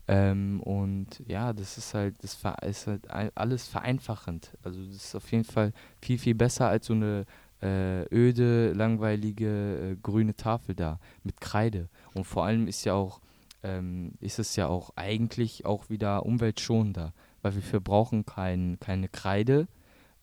Ähm, 0.08 0.60
und 0.60 1.22
ja, 1.26 1.52
das 1.52 1.78
ist 1.78 1.94
halt, 1.94 2.16
das 2.22 2.38
ist 2.62 2.86
halt 2.86 3.10
all- 3.10 3.32
alles 3.34 3.68
vereinfachend. 3.68 4.56
Also 4.62 4.84
das 4.84 4.96
ist 4.96 5.14
auf 5.14 5.30
jeden 5.30 5.44
Fall 5.44 5.72
viel, 6.00 6.18
viel 6.18 6.34
besser 6.34 6.68
als 6.68 6.86
so 6.86 6.94
eine 6.94 7.24
äh, 7.62 8.04
öde, 8.12 8.72
langweilige 8.72 9.92
äh, 9.92 9.96
grüne 10.02 10.34
Tafel 10.34 10.74
da 10.74 10.98
mit 11.22 11.40
Kreide. 11.40 11.88
Und 12.14 12.24
vor 12.24 12.44
allem 12.44 12.66
ist 12.66 12.84
ja 12.84 12.94
auch 12.94 13.20
ähm, 13.62 14.12
ist 14.20 14.38
es 14.38 14.56
ja 14.56 14.68
auch 14.68 14.90
eigentlich 14.96 15.64
auch 15.64 15.90
wieder 15.90 16.26
umweltschonender, 16.26 17.12
weil 17.42 17.54
wir 17.54 17.62
verbrauchen 17.62 18.24
kein, 18.26 18.78
keine 18.80 19.08
Kreide. 19.08 19.68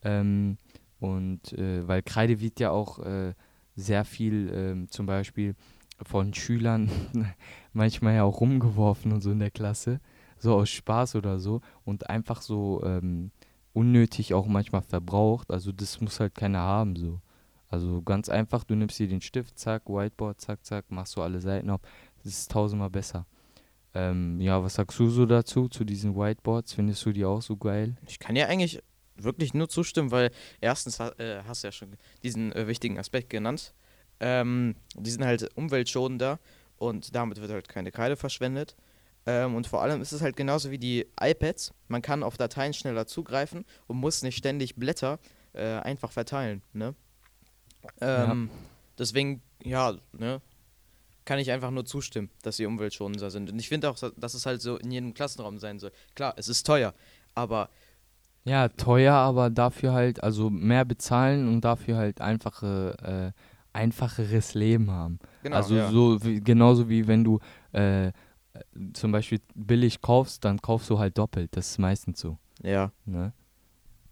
Ähm, 0.04 0.58
und 1.00 1.54
äh, 1.54 1.88
weil 1.88 2.02
Kreide 2.04 2.40
wird 2.42 2.60
ja 2.60 2.72
auch 2.72 3.00
äh, 3.00 3.34
sehr 3.76 4.06
viel 4.06 4.52
ähm, 4.54 4.90
zum 4.90 5.06
Beispiel 5.06 5.56
von 6.02 6.34
Schülern 6.34 6.90
manchmal 7.74 8.16
ja 8.16 8.24
auch 8.24 8.42
rumgeworfen 8.42 9.12
und 9.12 9.22
so 9.22 9.32
in 9.32 9.40
der 9.40 9.52
Klasse, 9.52 10.00
so 10.38 10.56
aus 10.56 10.70
Spaß 10.70 11.16
oder 11.16 11.40
so 11.40 11.62
und 11.86 12.10
einfach 12.10 12.42
so 12.42 12.82
ähm, 12.84 13.32
unnötig 13.74 14.34
auch 14.34 14.48
manchmal 14.48 14.82
verbraucht. 14.82 15.52
Also 15.52 15.72
das 15.72 16.02
muss 16.02 16.20
halt 16.20 16.36
keiner 16.36 16.60
haben 16.60 16.96
so. 16.96 17.20
Also 17.70 18.02
ganz 18.02 18.30
einfach, 18.30 18.64
du 18.64 18.76
nimmst 18.76 18.98
dir 18.98 19.08
den 19.08 19.22
Stift, 19.22 19.60
zack, 19.60 19.88
Whiteboard, 19.88 20.42
zack, 20.42 20.66
zack, 20.66 20.86
machst 20.90 21.16
du 21.16 21.22
alle 21.22 21.40
Seiten 21.40 21.70
auf. 21.70 21.82
Das 22.24 22.34
ist 22.34 22.52
tausendmal 22.52 22.90
besser. 22.90 23.26
Ähm, 23.94 24.40
ja, 24.40 24.64
was 24.64 24.76
sagst 24.76 25.00
du 25.00 25.10
so 25.10 25.26
dazu, 25.26 25.68
zu 25.68 25.84
diesen 25.84 26.16
Whiteboards? 26.16 26.74
Findest 26.74 27.06
du 27.06 27.12
die 27.12 27.26
auch 27.26 27.42
so 27.42 27.58
geil? 27.58 27.98
Ich 28.08 28.20
kann 28.20 28.36
ja 28.36 28.46
eigentlich 28.46 28.82
wirklich 29.16 29.54
nur 29.54 29.68
zustimmen, 29.68 30.12
weil 30.12 30.32
erstens 30.62 31.00
äh, 31.00 31.42
hast 31.48 31.64
du 31.64 31.68
ja 31.68 31.72
schon 31.72 31.98
diesen 32.24 32.52
äh, 32.54 32.68
wichtigen 32.68 33.00
Aspekt 33.00 33.30
genannt. 33.30 33.74
Ähm, 34.20 34.76
die 34.96 35.10
sind 35.10 35.26
halt 35.26 35.50
umweltschonender 35.56 36.40
und 36.78 37.16
damit 37.16 37.42
wird 37.42 37.52
halt 37.52 37.68
keine 37.68 37.92
Kreide 37.92 38.16
verschwendet. 38.16 38.76
Ähm, 39.26 39.56
und 39.56 39.68
vor 39.68 39.82
allem 39.82 40.02
ist 40.02 40.12
es 40.12 40.22
halt 40.22 40.36
genauso 40.36 40.72
wie 40.72 40.78
die 40.78 41.08
iPads. 41.20 41.74
Man 41.88 42.02
kann 42.02 42.24
auf 42.24 42.38
Dateien 42.38 42.74
schneller 42.74 43.08
zugreifen 43.08 43.66
und 43.88 43.98
muss 43.98 44.22
nicht 44.22 44.38
ständig 44.38 44.76
Blätter 44.76 45.20
äh, 45.54 45.80
einfach 45.80 46.12
verteilen. 46.12 46.62
Ne? 46.74 46.94
Ähm, 48.02 48.50
Deswegen, 49.00 49.42
ja, 49.64 49.96
ne, 50.12 50.42
kann 51.30 51.38
ich 51.38 51.52
einfach 51.52 51.70
nur 51.70 51.86
zustimmen, 51.86 52.32
dass 52.42 52.58
sie 52.58 52.66
umweltschonender 52.66 53.30
sind. 53.30 53.52
Und 53.52 53.60
ich 53.60 53.70
finde 53.70 53.88
auch, 53.88 53.96
dass 54.18 54.34
es 54.34 54.48
halt 54.48 54.64
so 54.64 54.78
in 54.78 54.90
jedem 54.90 55.14
Klassenraum 55.14 55.60
sein 55.60 55.78
soll. 55.78 55.92
Klar, 56.16 56.34
es 56.38 56.48
ist 56.48 56.66
teuer, 56.66 56.96
aber 57.36 57.70
Ja, 58.46 58.68
teuer, 58.70 59.14
aber 59.14 59.52
dafür 59.52 59.94
halt, 59.94 60.24
also 60.24 60.50
mehr 60.50 60.86
bezahlen 60.86 61.48
und 61.48 61.62
dafür 61.62 61.98
halt 61.98 62.20
einfache, 62.20 62.96
äh, 63.36 63.78
einfacheres 63.78 64.56
Leben 64.56 64.90
haben. 64.90 65.20
genau. 65.44 65.58
also 65.58 65.76
ja. 65.76 65.92
so 65.92 66.18
wie, 66.24 66.42
genauso 66.42 66.90
wie 66.90 67.08
wenn 67.08 67.24
du 67.24 67.38
äh, 67.74 68.12
zum 68.94 69.12
Beispiel 69.12 69.40
billig 69.54 70.02
kaufst, 70.02 70.44
dann 70.44 70.60
kaufst 70.60 70.90
du 70.90 70.98
halt 70.98 71.16
doppelt. 71.20 71.56
Das 71.56 71.70
ist 71.70 71.78
meistens 71.78 72.22
so. 72.22 72.40
ja. 72.64 72.92
Ne? 73.06 73.34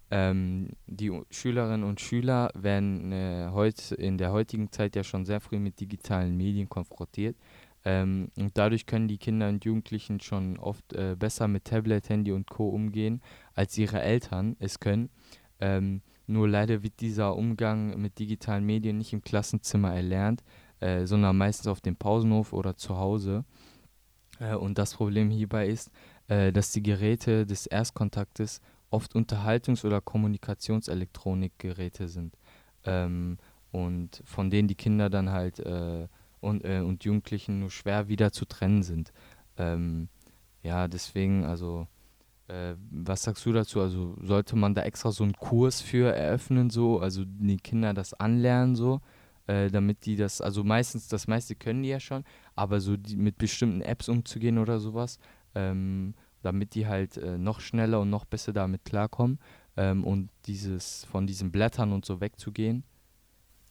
Ähm, 0.10 0.70
die 0.86 1.12
Schülerinnen 1.30 1.84
und 1.84 2.00
Schüler 2.00 2.50
werden 2.56 3.12
äh, 3.12 3.50
heut, 3.52 3.92
in 3.92 4.18
der 4.18 4.32
heutigen 4.32 4.72
Zeit 4.72 4.96
ja 4.96 5.04
schon 5.04 5.26
sehr 5.26 5.42
früh 5.42 5.60
mit 5.60 5.80
digitalen 5.80 6.38
Medien 6.38 6.70
konfrontiert. 6.70 7.36
Ähm, 7.84 8.32
und 8.38 8.58
dadurch 8.58 8.86
können 8.86 9.08
die 9.08 9.18
Kinder 9.18 9.50
und 9.50 9.66
Jugendlichen 9.66 10.20
schon 10.20 10.58
oft 10.58 10.94
äh, 10.94 11.16
besser 11.18 11.48
mit 11.48 11.66
Tablet, 11.66 12.10
Handy 12.10 12.32
und 12.32 12.50
Co. 12.50 12.70
umgehen, 12.70 13.22
als 13.54 13.78
ihre 13.78 14.02
Eltern 14.02 14.56
es 14.60 14.80
können. 14.80 15.10
Ähm, 15.60 16.02
nur 16.26 16.48
leider 16.48 16.84
wird 16.84 17.00
dieser 17.00 17.36
Umgang 17.36 18.00
mit 18.02 18.20
digitalen 18.20 18.66
Medien 18.66 18.98
nicht 18.98 19.14
im 19.14 19.22
Klassenzimmer 19.22 19.94
erlernt, 19.94 20.44
äh, 20.80 21.06
sondern 21.06 21.38
meistens 21.38 21.68
auf 21.68 21.82
dem 21.82 21.96
Pausenhof 21.96 22.54
oder 22.54 22.76
zu 22.76 22.98
Hause. 22.98 23.46
Äh, 24.40 24.56
und 24.56 24.78
das 24.78 24.94
Problem 24.94 25.30
hierbei 25.30 25.68
ist, 25.68 25.92
äh, 26.28 26.52
dass 26.52 26.72
die 26.72 26.84
Geräte 26.84 27.46
des 27.46 27.68
Erstkontaktes 27.68 28.62
oft 28.90 29.16
Unterhaltungs- 29.16 29.86
oder 29.86 30.02
Kommunikationselektronikgeräte 30.02 32.08
sind. 32.08 32.38
Ähm, 32.84 33.38
und 33.72 34.22
von 34.26 34.50
denen 34.50 34.68
die 34.68 34.76
Kinder 34.76 35.10
dann 35.10 35.32
halt 35.32 35.60
äh, 35.60 36.08
und, 36.40 36.64
äh, 36.64 36.80
und 36.80 37.04
Jugendlichen 37.04 37.60
nur 37.60 37.72
schwer 37.72 38.08
wieder 38.08 38.32
zu 38.32 38.46
trennen 38.46 38.84
sind. 38.84 39.12
Ähm, 39.58 40.10
ja, 40.64 40.88
deswegen, 40.88 41.46
also, 41.46 41.88
äh, 42.48 42.76
was 42.92 43.24
sagst 43.24 43.46
du 43.46 43.54
dazu? 43.54 43.82
Also, 43.82 44.16
sollte 44.22 44.56
man 44.56 44.76
da 44.76 44.84
extra 44.84 45.12
so 45.12 45.24
einen 45.24 45.34
Kurs 45.34 45.82
für 45.82 46.16
eröffnen, 46.16 46.70
so, 46.70 47.00
also 47.00 47.24
die 47.26 47.58
Kinder 47.58 47.94
das 47.94 48.14
anlernen, 48.14 48.76
so, 48.76 49.02
äh, 49.48 49.70
damit 49.70 50.06
die 50.06 50.16
das, 50.16 50.42
also 50.42 50.64
meistens, 50.64 51.08
das 51.08 51.28
meiste 51.28 51.56
können 51.56 51.84
die 51.84 51.90
ja 51.90 52.00
schon, 52.00 52.24
aber 52.56 52.80
so 52.80 52.98
die, 52.98 53.16
mit 53.16 53.38
bestimmten 53.38 53.82
Apps 53.82 54.10
umzugehen 54.10 54.58
oder 54.58 54.80
sowas, 54.80 55.20
ähm, 55.56 56.14
damit 56.42 56.76
die 56.76 56.88
halt 56.88 57.18
äh, 57.18 57.38
noch 57.38 57.60
schneller 57.60 58.02
und 58.02 58.10
noch 58.10 58.26
besser 58.26 58.54
damit 58.54 58.86
klarkommen 58.86 59.40
ähm, 59.76 60.04
und 60.04 60.30
dieses, 60.46 61.06
von 61.06 61.28
diesen 61.28 61.52
Blättern 61.52 61.94
und 61.94 62.06
so 62.06 62.22
wegzugehen. 62.22 62.84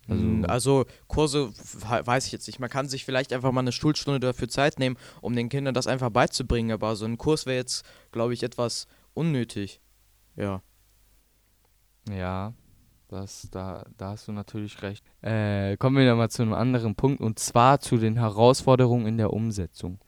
Also, 0.08 0.24
mm, 0.24 0.44
also, 0.46 0.84
Kurse 1.08 1.50
weiß 1.50 2.26
ich 2.26 2.32
jetzt 2.32 2.46
nicht. 2.46 2.60
Man 2.60 2.70
kann 2.70 2.88
sich 2.88 3.04
vielleicht 3.04 3.32
einfach 3.32 3.52
mal 3.52 3.60
eine 3.60 3.72
Schulstunde 3.72 4.20
dafür 4.20 4.48
Zeit 4.48 4.78
nehmen, 4.78 4.96
um 5.20 5.34
den 5.34 5.48
Kindern 5.48 5.74
das 5.74 5.86
einfach 5.86 6.10
beizubringen. 6.10 6.70
Aber 6.70 6.96
so 6.96 7.04
ein 7.04 7.18
Kurs 7.18 7.46
wäre 7.46 7.56
jetzt, 7.56 7.84
glaube 8.12 8.34
ich, 8.34 8.42
etwas 8.42 8.86
unnötig. 9.14 9.80
Ja. 10.36 10.62
Ja, 12.08 12.54
das, 13.08 13.48
da, 13.50 13.84
da 13.96 14.10
hast 14.10 14.28
du 14.28 14.32
natürlich 14.32 14.80
recht. 14.82 15.04
Äh, 15.22 15.76
kommen 15.76 15.96
wir 15.96 16.06
dann 16.06 16.18
mal 16.18 16.30
zu 16.30 16.42
einem 16.42 16.52
anderen 16.52 16.94
Punkt 16.94 17.20
und 17.20 17.38
zwar 17.38 17.80
zu 17.80 17.96
den 17.96 18.16
Herausforderungen 18.16 19.06
in 19.06 19.18
der 19.18 19.32
Umsetzung. 19.32 19.98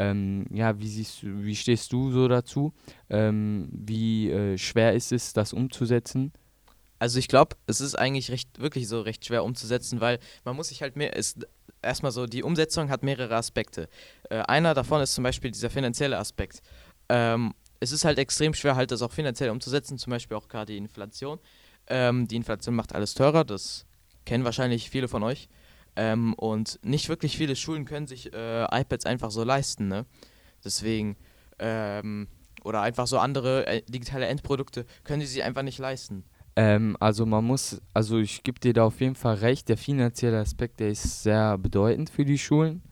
Ähm, 0.00 0.46
ja, 0.50 0.78
wie 0.80 0.88
siehst 0.88 1.18
wie 1.22 1.54
stehst 1.54 1.92
du 1.92 2.10
so 2.10 2.26
dazu? 2.26 2.72
Ähm, 3.10 3.68
wie 3.70 4.30
äh, 4.30 4.56
schwer 4.56 4.94
ist 4.94 5.12
es, 5.12 5.34
das 5.34 5.52
umzusetzen? 5.52 6.32
Also 6.98 7.18
ich 7.18 7.28
glaube, 7.28 7.56
es 7.66 7.82
ist 7.82 7.96
eigentlich 7.96 8.30
recht, 8.30 8.60
wirklich 8.60 8.88
so 8.88 9.02
recht 9.02 9.26
schwer 9.26 9.44
umzusetzen, 9.44 10.00
weil 10.00 10.18
man 10.44 10.56
muss 10.56 10.68
sich 10.68 10.80
halt 10.80 10.96
mehr, 10.96 11.14
ist 11.14 11.46
erstmal 11.82 12.12
so, 12.12 12.24
die 12.24 12.42
Umsetzung 12.42 12.88
hat 12.88 13.02
mehrere 13.02 13.36
Aspekte. 13.36 13.90
Äh, 14.30 14.36
einer 14.38 14.72
davon 14.72 15.02
ist 15.02 15.12
zum 15.12 15.24
Beispiel 15.24 15.50
dieser 15.50 15.68
finanzielle 15.68 16.16
Aspekt. 16.16 16.62
Ähm, 17.10 17.52
es 17.78 17.92
ist 17.92 18.06
halt 18.06 18.18
extrem 18.18 18.54
schwer, 18.54 18.76
halt 18.76 18.92
das 18.92 19.02
auch 19.02 19.12
finanziell 19.12 19.50
umzusetzen, 19.50 19.98
zum 19.98 20.12
Beispiel 20.12 20.38
auch 20.38 20.48
gerade 20.48 20.72
die 20.72 20.78
Inflation. 20.78 21.38
Ähm, 21.88 22.26
die 22.26 22.36
Inflation 22.36 22.74
macht 22.74 22.94
alles 22.94 23.12
teurer, 23.12 23.44
das 23.44 23.84
kennen 24.24 24.44
wahrscheinlich 24.44 24.88
viele 24.88 25.08
von 25.08 25.22
euch. 25.24 25.50
Ähm, 25.96 26.34
und 26.34 26.78
nicht 26.82 27.08
wirklich 27.08 27.36
viele 27.36 27.56
Schulen 27.56 27.84
können 27.84 28.06
sich 28.06 28.32
äh, 28.32 28.64
iPads 28.64 29.06
einfach 29.06 29.30
so 29.30 29.44
leisten, 29.44 29.88
ne? 29.88 30.06
Deswegen, 30.64 31.16
ähm, 31.58 32.28
oder 32.64 32.82
einfach 32.82 33.06
so 33.06 33.18
andere 33.18 33.66
äh, 33.66 33.82
digitale 33.88 34.26
Endprodukte 34.26 34.86
können 35.04 35.20
sie 35.20 35.26
sich 35.26 35.42
einfach 35.42 35.62
nicht 35.62 35.78
leisten. 35.78 36.24
Ähm, 36.56 36.96
also 37.00 37.26
man 37.26 37.44
muss, 37.44 37.80
also 37.94 38.18
ich 38.18 38.42
gebe 38.42 38.60
dir 38.60 38.72
da 38.72 38.84
auf 38.84 39.00
jeden 39.00 39.14
Fall 39.14 39.36
recht, 39.36 39.68
der 39.68 39.76
finanzielle 39.76 40.38
Aspekt, 40.38 40.80
der 40.80 40.90
ist 40.90 41.22
sehr 41.22 41.56
bedeutend 41.58 42.10
für 42.10 42.24
die 42.24 42.38
Schulen. 42.38 42.82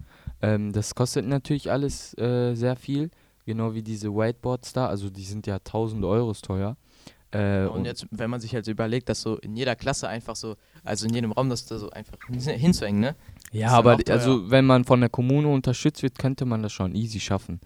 Ähm, 0.41 0.73
das 0.73 0.95
kostet 0.95 1.27
natürlich 1.27 1.71
alles 1.71 2.17
äh, 2.19 2.55
sehr 2.55 2.77
viel, 2.77 3.11
genau 3.45 3.75
wie 3.75 3.83
diese 3.83 4.15
Whiteboards 4.15 4.73
da, 4.73 4.87
also 4.87 5.11
die 5.11 5.25
sind 5.25 5.47
ja 5.47 5.57
1000 5.57 6.05
Euro 6.05 6.33
teuer. 6.35 6.77
Äh, 7.31 7.63
und, 7.63 7.81
und, 7.81 7.85
jetzt, 7.85 8.07
wenn 8.11 8.31
man 8.31 8.41
sich 8.41 8.55
halt 8.55 8.67
überlegt, 8.69 9.09
dass 9.09 9.21
so 9.21 9.37
in 9.37 9.55
jeder 9.57 9.77
Klasse 9.77 10.09
einfach 10.09 10.37
so, 10.37 10.57
also 10.85 11.07
in 11.07 11.15
jedem 11.15 11.33
Raum, 11.33 11.51
das 11.51 11.67
da 11.67 11.79
so 11.79 11.91
einfach 11.91 12.17
hinzuhängen, 12.29 13.01
ne? 13.01 13.17
Ja, 13.53 13.71
aber 13.71 13.99
also 14.09 14.51
wenn 14.51 14.65
man 14.65 14.85
von 14.85 15.01
der 15.01 15.11
Kommune 15.11 15.49
unterstützt 15.49 16.03
wird, 16.03 16.19
könnte 16.19 16.45
man 16.45 16.63
das 16.63 16.73
schon 16.73 16.95
easy 16.95 17.21
schaffen 17.21 17.61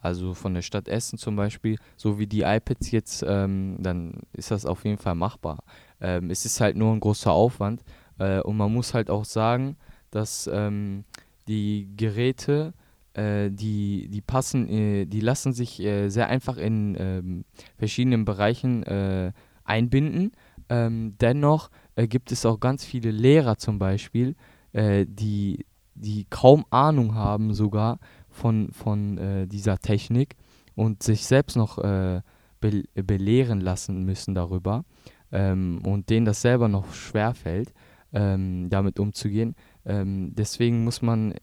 also 0.00 0.34
von 0.34 0.54
der 0.54 0.62
Stadt 0.62 0.88
Essen 0.88 1.18
zum 1.18 1.36
Beispiel, 1.36 1.78
so 1.96 2.18
wie 2.18 2.26
die 2.26 2.42
iPads 2.42 2.90
jetzt, 2.90 3.24
ähm, 3.26 3.76
dann 3.80 4.20
ist 4.32 4.50
das 4.50 4.66
auf 4.66 4.84
jeden 4.84 4.98
Fall 4.98 5.14
machbar. 5.14 5.58
Ähm, 6.00 6.30
es 6.30 6.44
ist 6.44 6.60
halt 6.60 6.76
nur 6.76 6.92
ein 6.92 7.00
großer 7.00 7.32
Aufwand 7.32 7.82
äh, 8.18 8.40
und 8.40 8.56
man 8.56 8.72
muss 8.72 8.94
halt 8.94 9.10
auch 9.10 9.24
sagen, 9.24 9.76
dass 10.10 10.48
ähm, 10.52 11.04
die 11.48 11.90
Geräte, 11.96 12.74
äh, 13.18 13.50
die, 13.50 14.08
die 14.08 14.20
passen, 14.20 14.68
äh, 14.68 15.06
die 15.06 15.20
lassen 15.20 15.52
sich 15.52 15.80
äh, 15.80 16.08
sehr 16.08 16.28
einfach 16.28 16.56
in 16.56 16.96
ähm, 16.98 17.44
verschiedenen 17.76 18.24
Bereichen 18.24 18.82
äh, 18.84 19.32
einbinden. 19.64 20.32
Ähm, 20.68 21.16
dennoch 21.20 21.70
äh, 21.96 22.06
gibt 22.06 22.32
es 22.32 22.46
auch 22.46 22.60
ganz 22.60 22.84
viele 22.84 23.10
Lehrer 23.10 23.58
zum 23.58 23.78
Beispiel, 23.78 24.34
die, 24.74 25.64
die 25.94 26.26
kaum 26.28 26.66
Ahnung 26.68 27.14
haben 27.14 27.54
sogar, 27.54 27.98
von, 28.28 28.70
von 28.72 29.18
äh, 29.18 29.46
dieser 29.46 29.78
Technik 29.78 30.36
und 30.74 31.02
sich 31.02 31.26
selbst 31.26 31.56
noch 31.56 31.78
äh, 31.78 32.22
be 32.60 32.84
belehren 32.94 33.60
lassen 33.60 34.04
müssen 34.04 34.34
darüber 34.34 34.84
ähm, 35.32 35.80
und 35.84 36.10
denen 36.10 36.26
das 36.26 36.40
selber 36.40 36.68
noch 36.68 36.92
schwer 36.92 37.34
fällt, 37.34 37.72
ähm, 38.12 38.68
damit 38.70 38.98
umzugehen. 38.98 39.54
Ähm, 39.84 40.34
deswegen 40.34 40.84
muss 40.84 41.02
man 41.02 41.34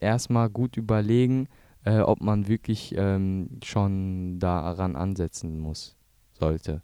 erstmal 0.00 0.50
gut 0.50 0.76
überlegen, 0.76 1.48
äh, 1.84 2.00
ob 2.00 2.20
man 2.20 2.48
wirklich 2.48 2.94
ähm, 2.96 3.60
schon 3.62 4.38
daran 4.38 4.96
ansetzen 4.96 5.58
muss, 5.58 5.96
sollte. 6.32 6.82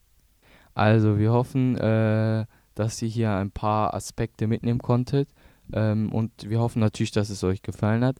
Also 0.75 1.19
wir 1.19 1.33
hoffen, 1.33 1.77
äh, 1.77 2.47
dass 2.75 3.03
ihr 3.03 3.09
hier 3.09 3.33
ein 3.33 3.51
paar 3.51 3.95
Aspekte 3.95 4.47
mitnehmen 4.47 4.81
konntet 4.81 5.29
ähm, 5.73 6.13
und 6.13 6.49
wir 6.49 6.61
hoffen 6.61 6.81
natürlich, 6.81 7.13
dass 7.13 7.31
es 7.31 7.45
euch 7.45 7.63
gefallen 7.63 8.05
hat. 8.05 8.17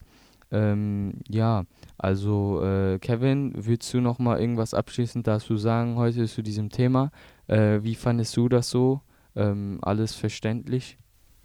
Ähm, 0.53 1.21
ja, 1.29 1.65
also 1.97 2.63
äh, 2.65 2.99
Kevin, 2.99 3.53
willst 3.55 3.93
du 3.95 4.01
noch 4.01 4.19
mal 4.19 4.41
irgendwas 4.41 4.75
abschließend 4.75 5.27
dazu 5.27 5.57
sagen 5.57 5.97
heute 5.97 6.27
zu 6.27 6.43
diesem 6.43 6.71
Thema? 6.71 7.13
Äh, 7.47 7.83
wie 7.83 7.95
fandest 7.95 8.37
du 8.37 8.49
das 8.49 8.69
so? 8.69 9.01
Ähm, 9.37 9.79
alles 9.83 10.15
verständlich? 10.15 10.99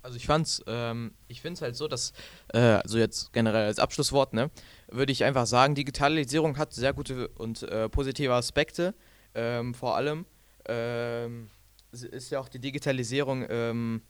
Also 0.05 0.17
ich 0.17 0.27
fand's, 0.27 0.61
ähm, 0.67 1.15
ich 1.27 1.41
finde 1.41 1.55
es 1.55 1.61
halt 1.63 1.75
so, 1.75 1.87
dass, 1.87 2.13
äh, 2.53 2.59
also 2.59 2.99
jetzt 2.99 3.33
generell 3.33 3.65
als 3.65 3.79
Abschlusswort, 3.79 4.33
ne, 4.33 4.51
würde 4.87 5.11
ich 5.11 5.23
einfach 5.23 5.47
sagen, 5.47 5.73
Digitalisierung 5.73 6.59
hat 6.59 6.73
sehr 6.73 6.93
gute 6.93 7.27
und 7.29 7.63
äh, 7.63 7.89
positive 7.89 8.31
Aspekte. 8.31 8.93
Ähm, 9.33 9.73
vor 9.73 9.95
allem 9.95 10.27
ähm, 10.67 11.49
ist 11.91 12.29
ja 12.29 12.39
auch 12.39 12.49
die 12.49 12.59
Digitalisierung 12.59 13.47
ähm, 13.49 14.03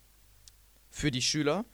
für 0.90 1.10
die 1.10 1.22
Schüler 1.22 1.64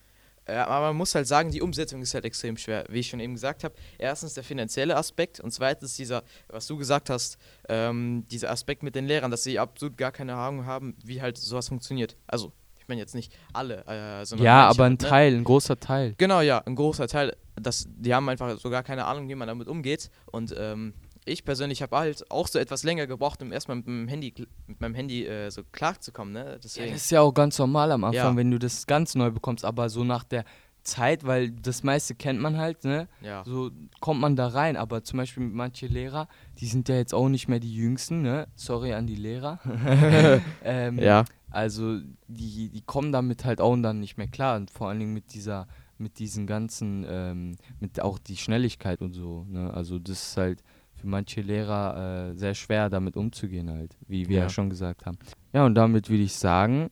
äh, 0.45 0.55
aber 0.55 0.89
man 0.89 0.97
muss 0.97 1.15
halt 1.15 1.29
sagen, 1.29 1.51
die 1.51 1.63
Umsetzung 1.63 2.03
ist 2.03 2.15
halt 2.15 2.25
extrem 2.25 2.57
schwer. 2.57 2.85
Wie 2.89 2.99
ich 2.99 3.09
schon 3.09 3.21
eben 3.21 3.35
gesagt 3.35 3.63
habe, 3.63 3.75
erstens 3.99 4.35
der 4.35 4.43
finanzielle 4.43 4.97
Aspekt 4.97 5.39
und 5.39 5.53
zweitens 5.53 5.97
dieser, 5.97 6.25
was 6.49 6.67
du 6.67 6.77
gesagt 6.77 7.11
hast, 7.11 7.39
ähm, 7.69 8.27
dieser 8.29 8.51
Aspekt 8.51 8.83
mit 8.83 8.97
den 8.97 9.07
Lehrern, 9.07 9.31
dass 9.31 9.45
sie 9.45 9.59
absolut 9.59 9.97
gar 9.97 10.11
keine 10.11 10.35
Ahnung 10.35 10.67
haben, 10.67 10.97
wie 11.05 11.23
halt 11.23 11.39
sowas 11.39 11.69
funktioniert. 11.69 12.17
Also, 12.27 12.53
meine 12.93 13.01
jetzt 13.01 13.15
nicht 13.15 13.33
alle, 13.53 13.85
äh, 13.87 14.25
sondern. 14.25 14.45
Ja, 14.45 14.69
aber 14.69 14.85
ein 14.85 14.93
halt, 14.93 15.03
ne? 15.03 15.09
Teil, 15.09 15.35
ein 15.35 15.45
großer 15.45 15.81
Teil. 15.81 16.15
Genau, 16.19 16.41
ja, 16.41 16.59
ein 16.59 16.75
großer 16.75 17.09
Teil. 17.09 17.37
Das, 17.57 17.87
die 17.89 18.15
haben 18.15 18.29
einfach 18.29 18.59
so 18.59 18.71
gar 18.71 18.83
keine 18.83 19.07
Ahnung, 19.07 19.29
wie 19.29 19.35
man 19.35 19.49
damit 19.49 19.69
umgeht. 19.69 20.11
Und 20.27 20.55
ähm, 20.59 20.95
ich 21.25 21.45
persönlich 21.45 21.83
habe 21.83 21.97
halt 21.97 22.31
auch 22.31 22.49
so 22.49 22.59
etwas 22.59 22.83
länger 22.83 23.07
gebraucht, 23.07 23.43
um 23.43 23.53
erstmal 23.53 23.79
mit 23.79 23.87
meinem 23.87 24.09
Handy, 24.09 24.35
mit 24.67 24.81
meinem 24.81 24.95
Handy 24.95 25.27
äh, 25.27 25.51
so 25.51 25.63
klarzukommen. 25.73 26.35
Ne? 26.35 26.59
Deswegen. 26.63 26.87
Ja, 26.87 26.93
das 26.93 27.03
ist 27.03 27.11
ja 27.11 27.21
auch 27.21 27.33
ganz 27.33 27.59
normal 27.59 27.93
am 27.93 28.05
Anfang, 28.05 28.33
ja. 28.33 28.37
wenn 28.37 28.51
du 28.51 28.59
das 28.59 28.87
ganz 28.87 29.15
neu 29.15 29.31
bekommst, 29.31 29.65
aber 29.65 29.89
so 29.89 30.05
nach 30.05 30.25
der 30.25 30.45
Zeit, 30.83 31.25
weil 31.25 31.51
das 31.51 31.83
meiste 31.85 32.15
kennt 32.15 32.41
man 32.41 32.59
halt, 32.59 32.85
ne? 32.85 33.09
Ja. 33.21 33.45
So 33.45 33.71
kommt 34.01 34.21
man 34.21 34.35
da 34.35 34.49
rein. 34.49 34.77
Aber 34.77 35.05
zum 35.05 35.19
Beispiel 35.19 35.45
manche 35.45 35.87
Lehrer, 35.87 36.29
die 36.59 36.67
sind 36.67 36.89
ja 36.89 36.97
jetzt 36.97 37.15
auch 37.15 37.29
nicht 37.29 37.49
mehr 37.49 37.61
die 37.61 37.73
Jüngsten, 37.73 38.23
ne? 38.23 38.49
Sorry 38.57 38.93
an 38.93 39.07
die 39.07 39.15
Lehrer. 39.15 39.61
ähm, 40.65 40.99
ja. 40.99 41.25
Also 41.53 42.01
die, 42.29 42.71
die 42.71 42.83
kommen 42.83 43.13
damit 43.13 43.45
halt 43.45 43.61
auch 43.61 43.77
dann 43.77 44.01
nicht 44.01 44.17
mehr 44.17 44.29
klar. 44.29 44.57
Und 44.57 44.71
vor 44.71 44.89
allen 44.89 44.99
Dingen 44.99 45.15
mit 45.15 45.35
dieser, 45.35 45.67
mit 45.99 46.19
diesen 46.19 46.47
ganzen, 46.47 47.05
ähm, 47.09 47.57
mit 47.81 48.01
auch 48.01 48.19
die 48.19 48.37
Schnelligkeit 48.37 49.01
und 49.01 49.13
so. 49.13 49.45
Ne? 49.49 49.73
Also 49.73 49.99
das 49.99 50.29
ist 50.29 50.37
halt 50.37 50.63
für 50.95 51.07
manche 51.07 51.41
Lehrer 51.41 52.31
äh, 52.31 52.35
sehr 52.37 52.55
schwer, 52.55 52.89
damit 52.89 53.17
umzugehen 53.17 53.71
halt, 53.71 53.97
wie 54.07 54.29
wir 54.29 54.37
ja. 54.37 54.43
ja 54.45 54.49
schon 54.49 54.71
gesagt 54.71 55.07
haben. 55.07 55.19
Ja, 55.53 55.67
und 55.67 55.75
damit 55.75 56.09
würde 56.09 56.23
ich 56.23 56.35
sagen, 56.35 56.91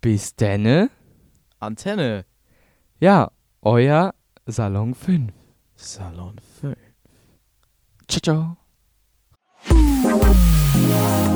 bis 0.00 0.36
denne. 0.36 0.90
Antenne. 1.58 2.24
Ja, 3.00 3.30
euer 3.62 4.14
Salon 4.46 4.94
5. 4.94 5.32
Salon 5.74 6.36
5. 6.60 6.76
Ciao, 8.08 8.56
ciao. 9.64 11.35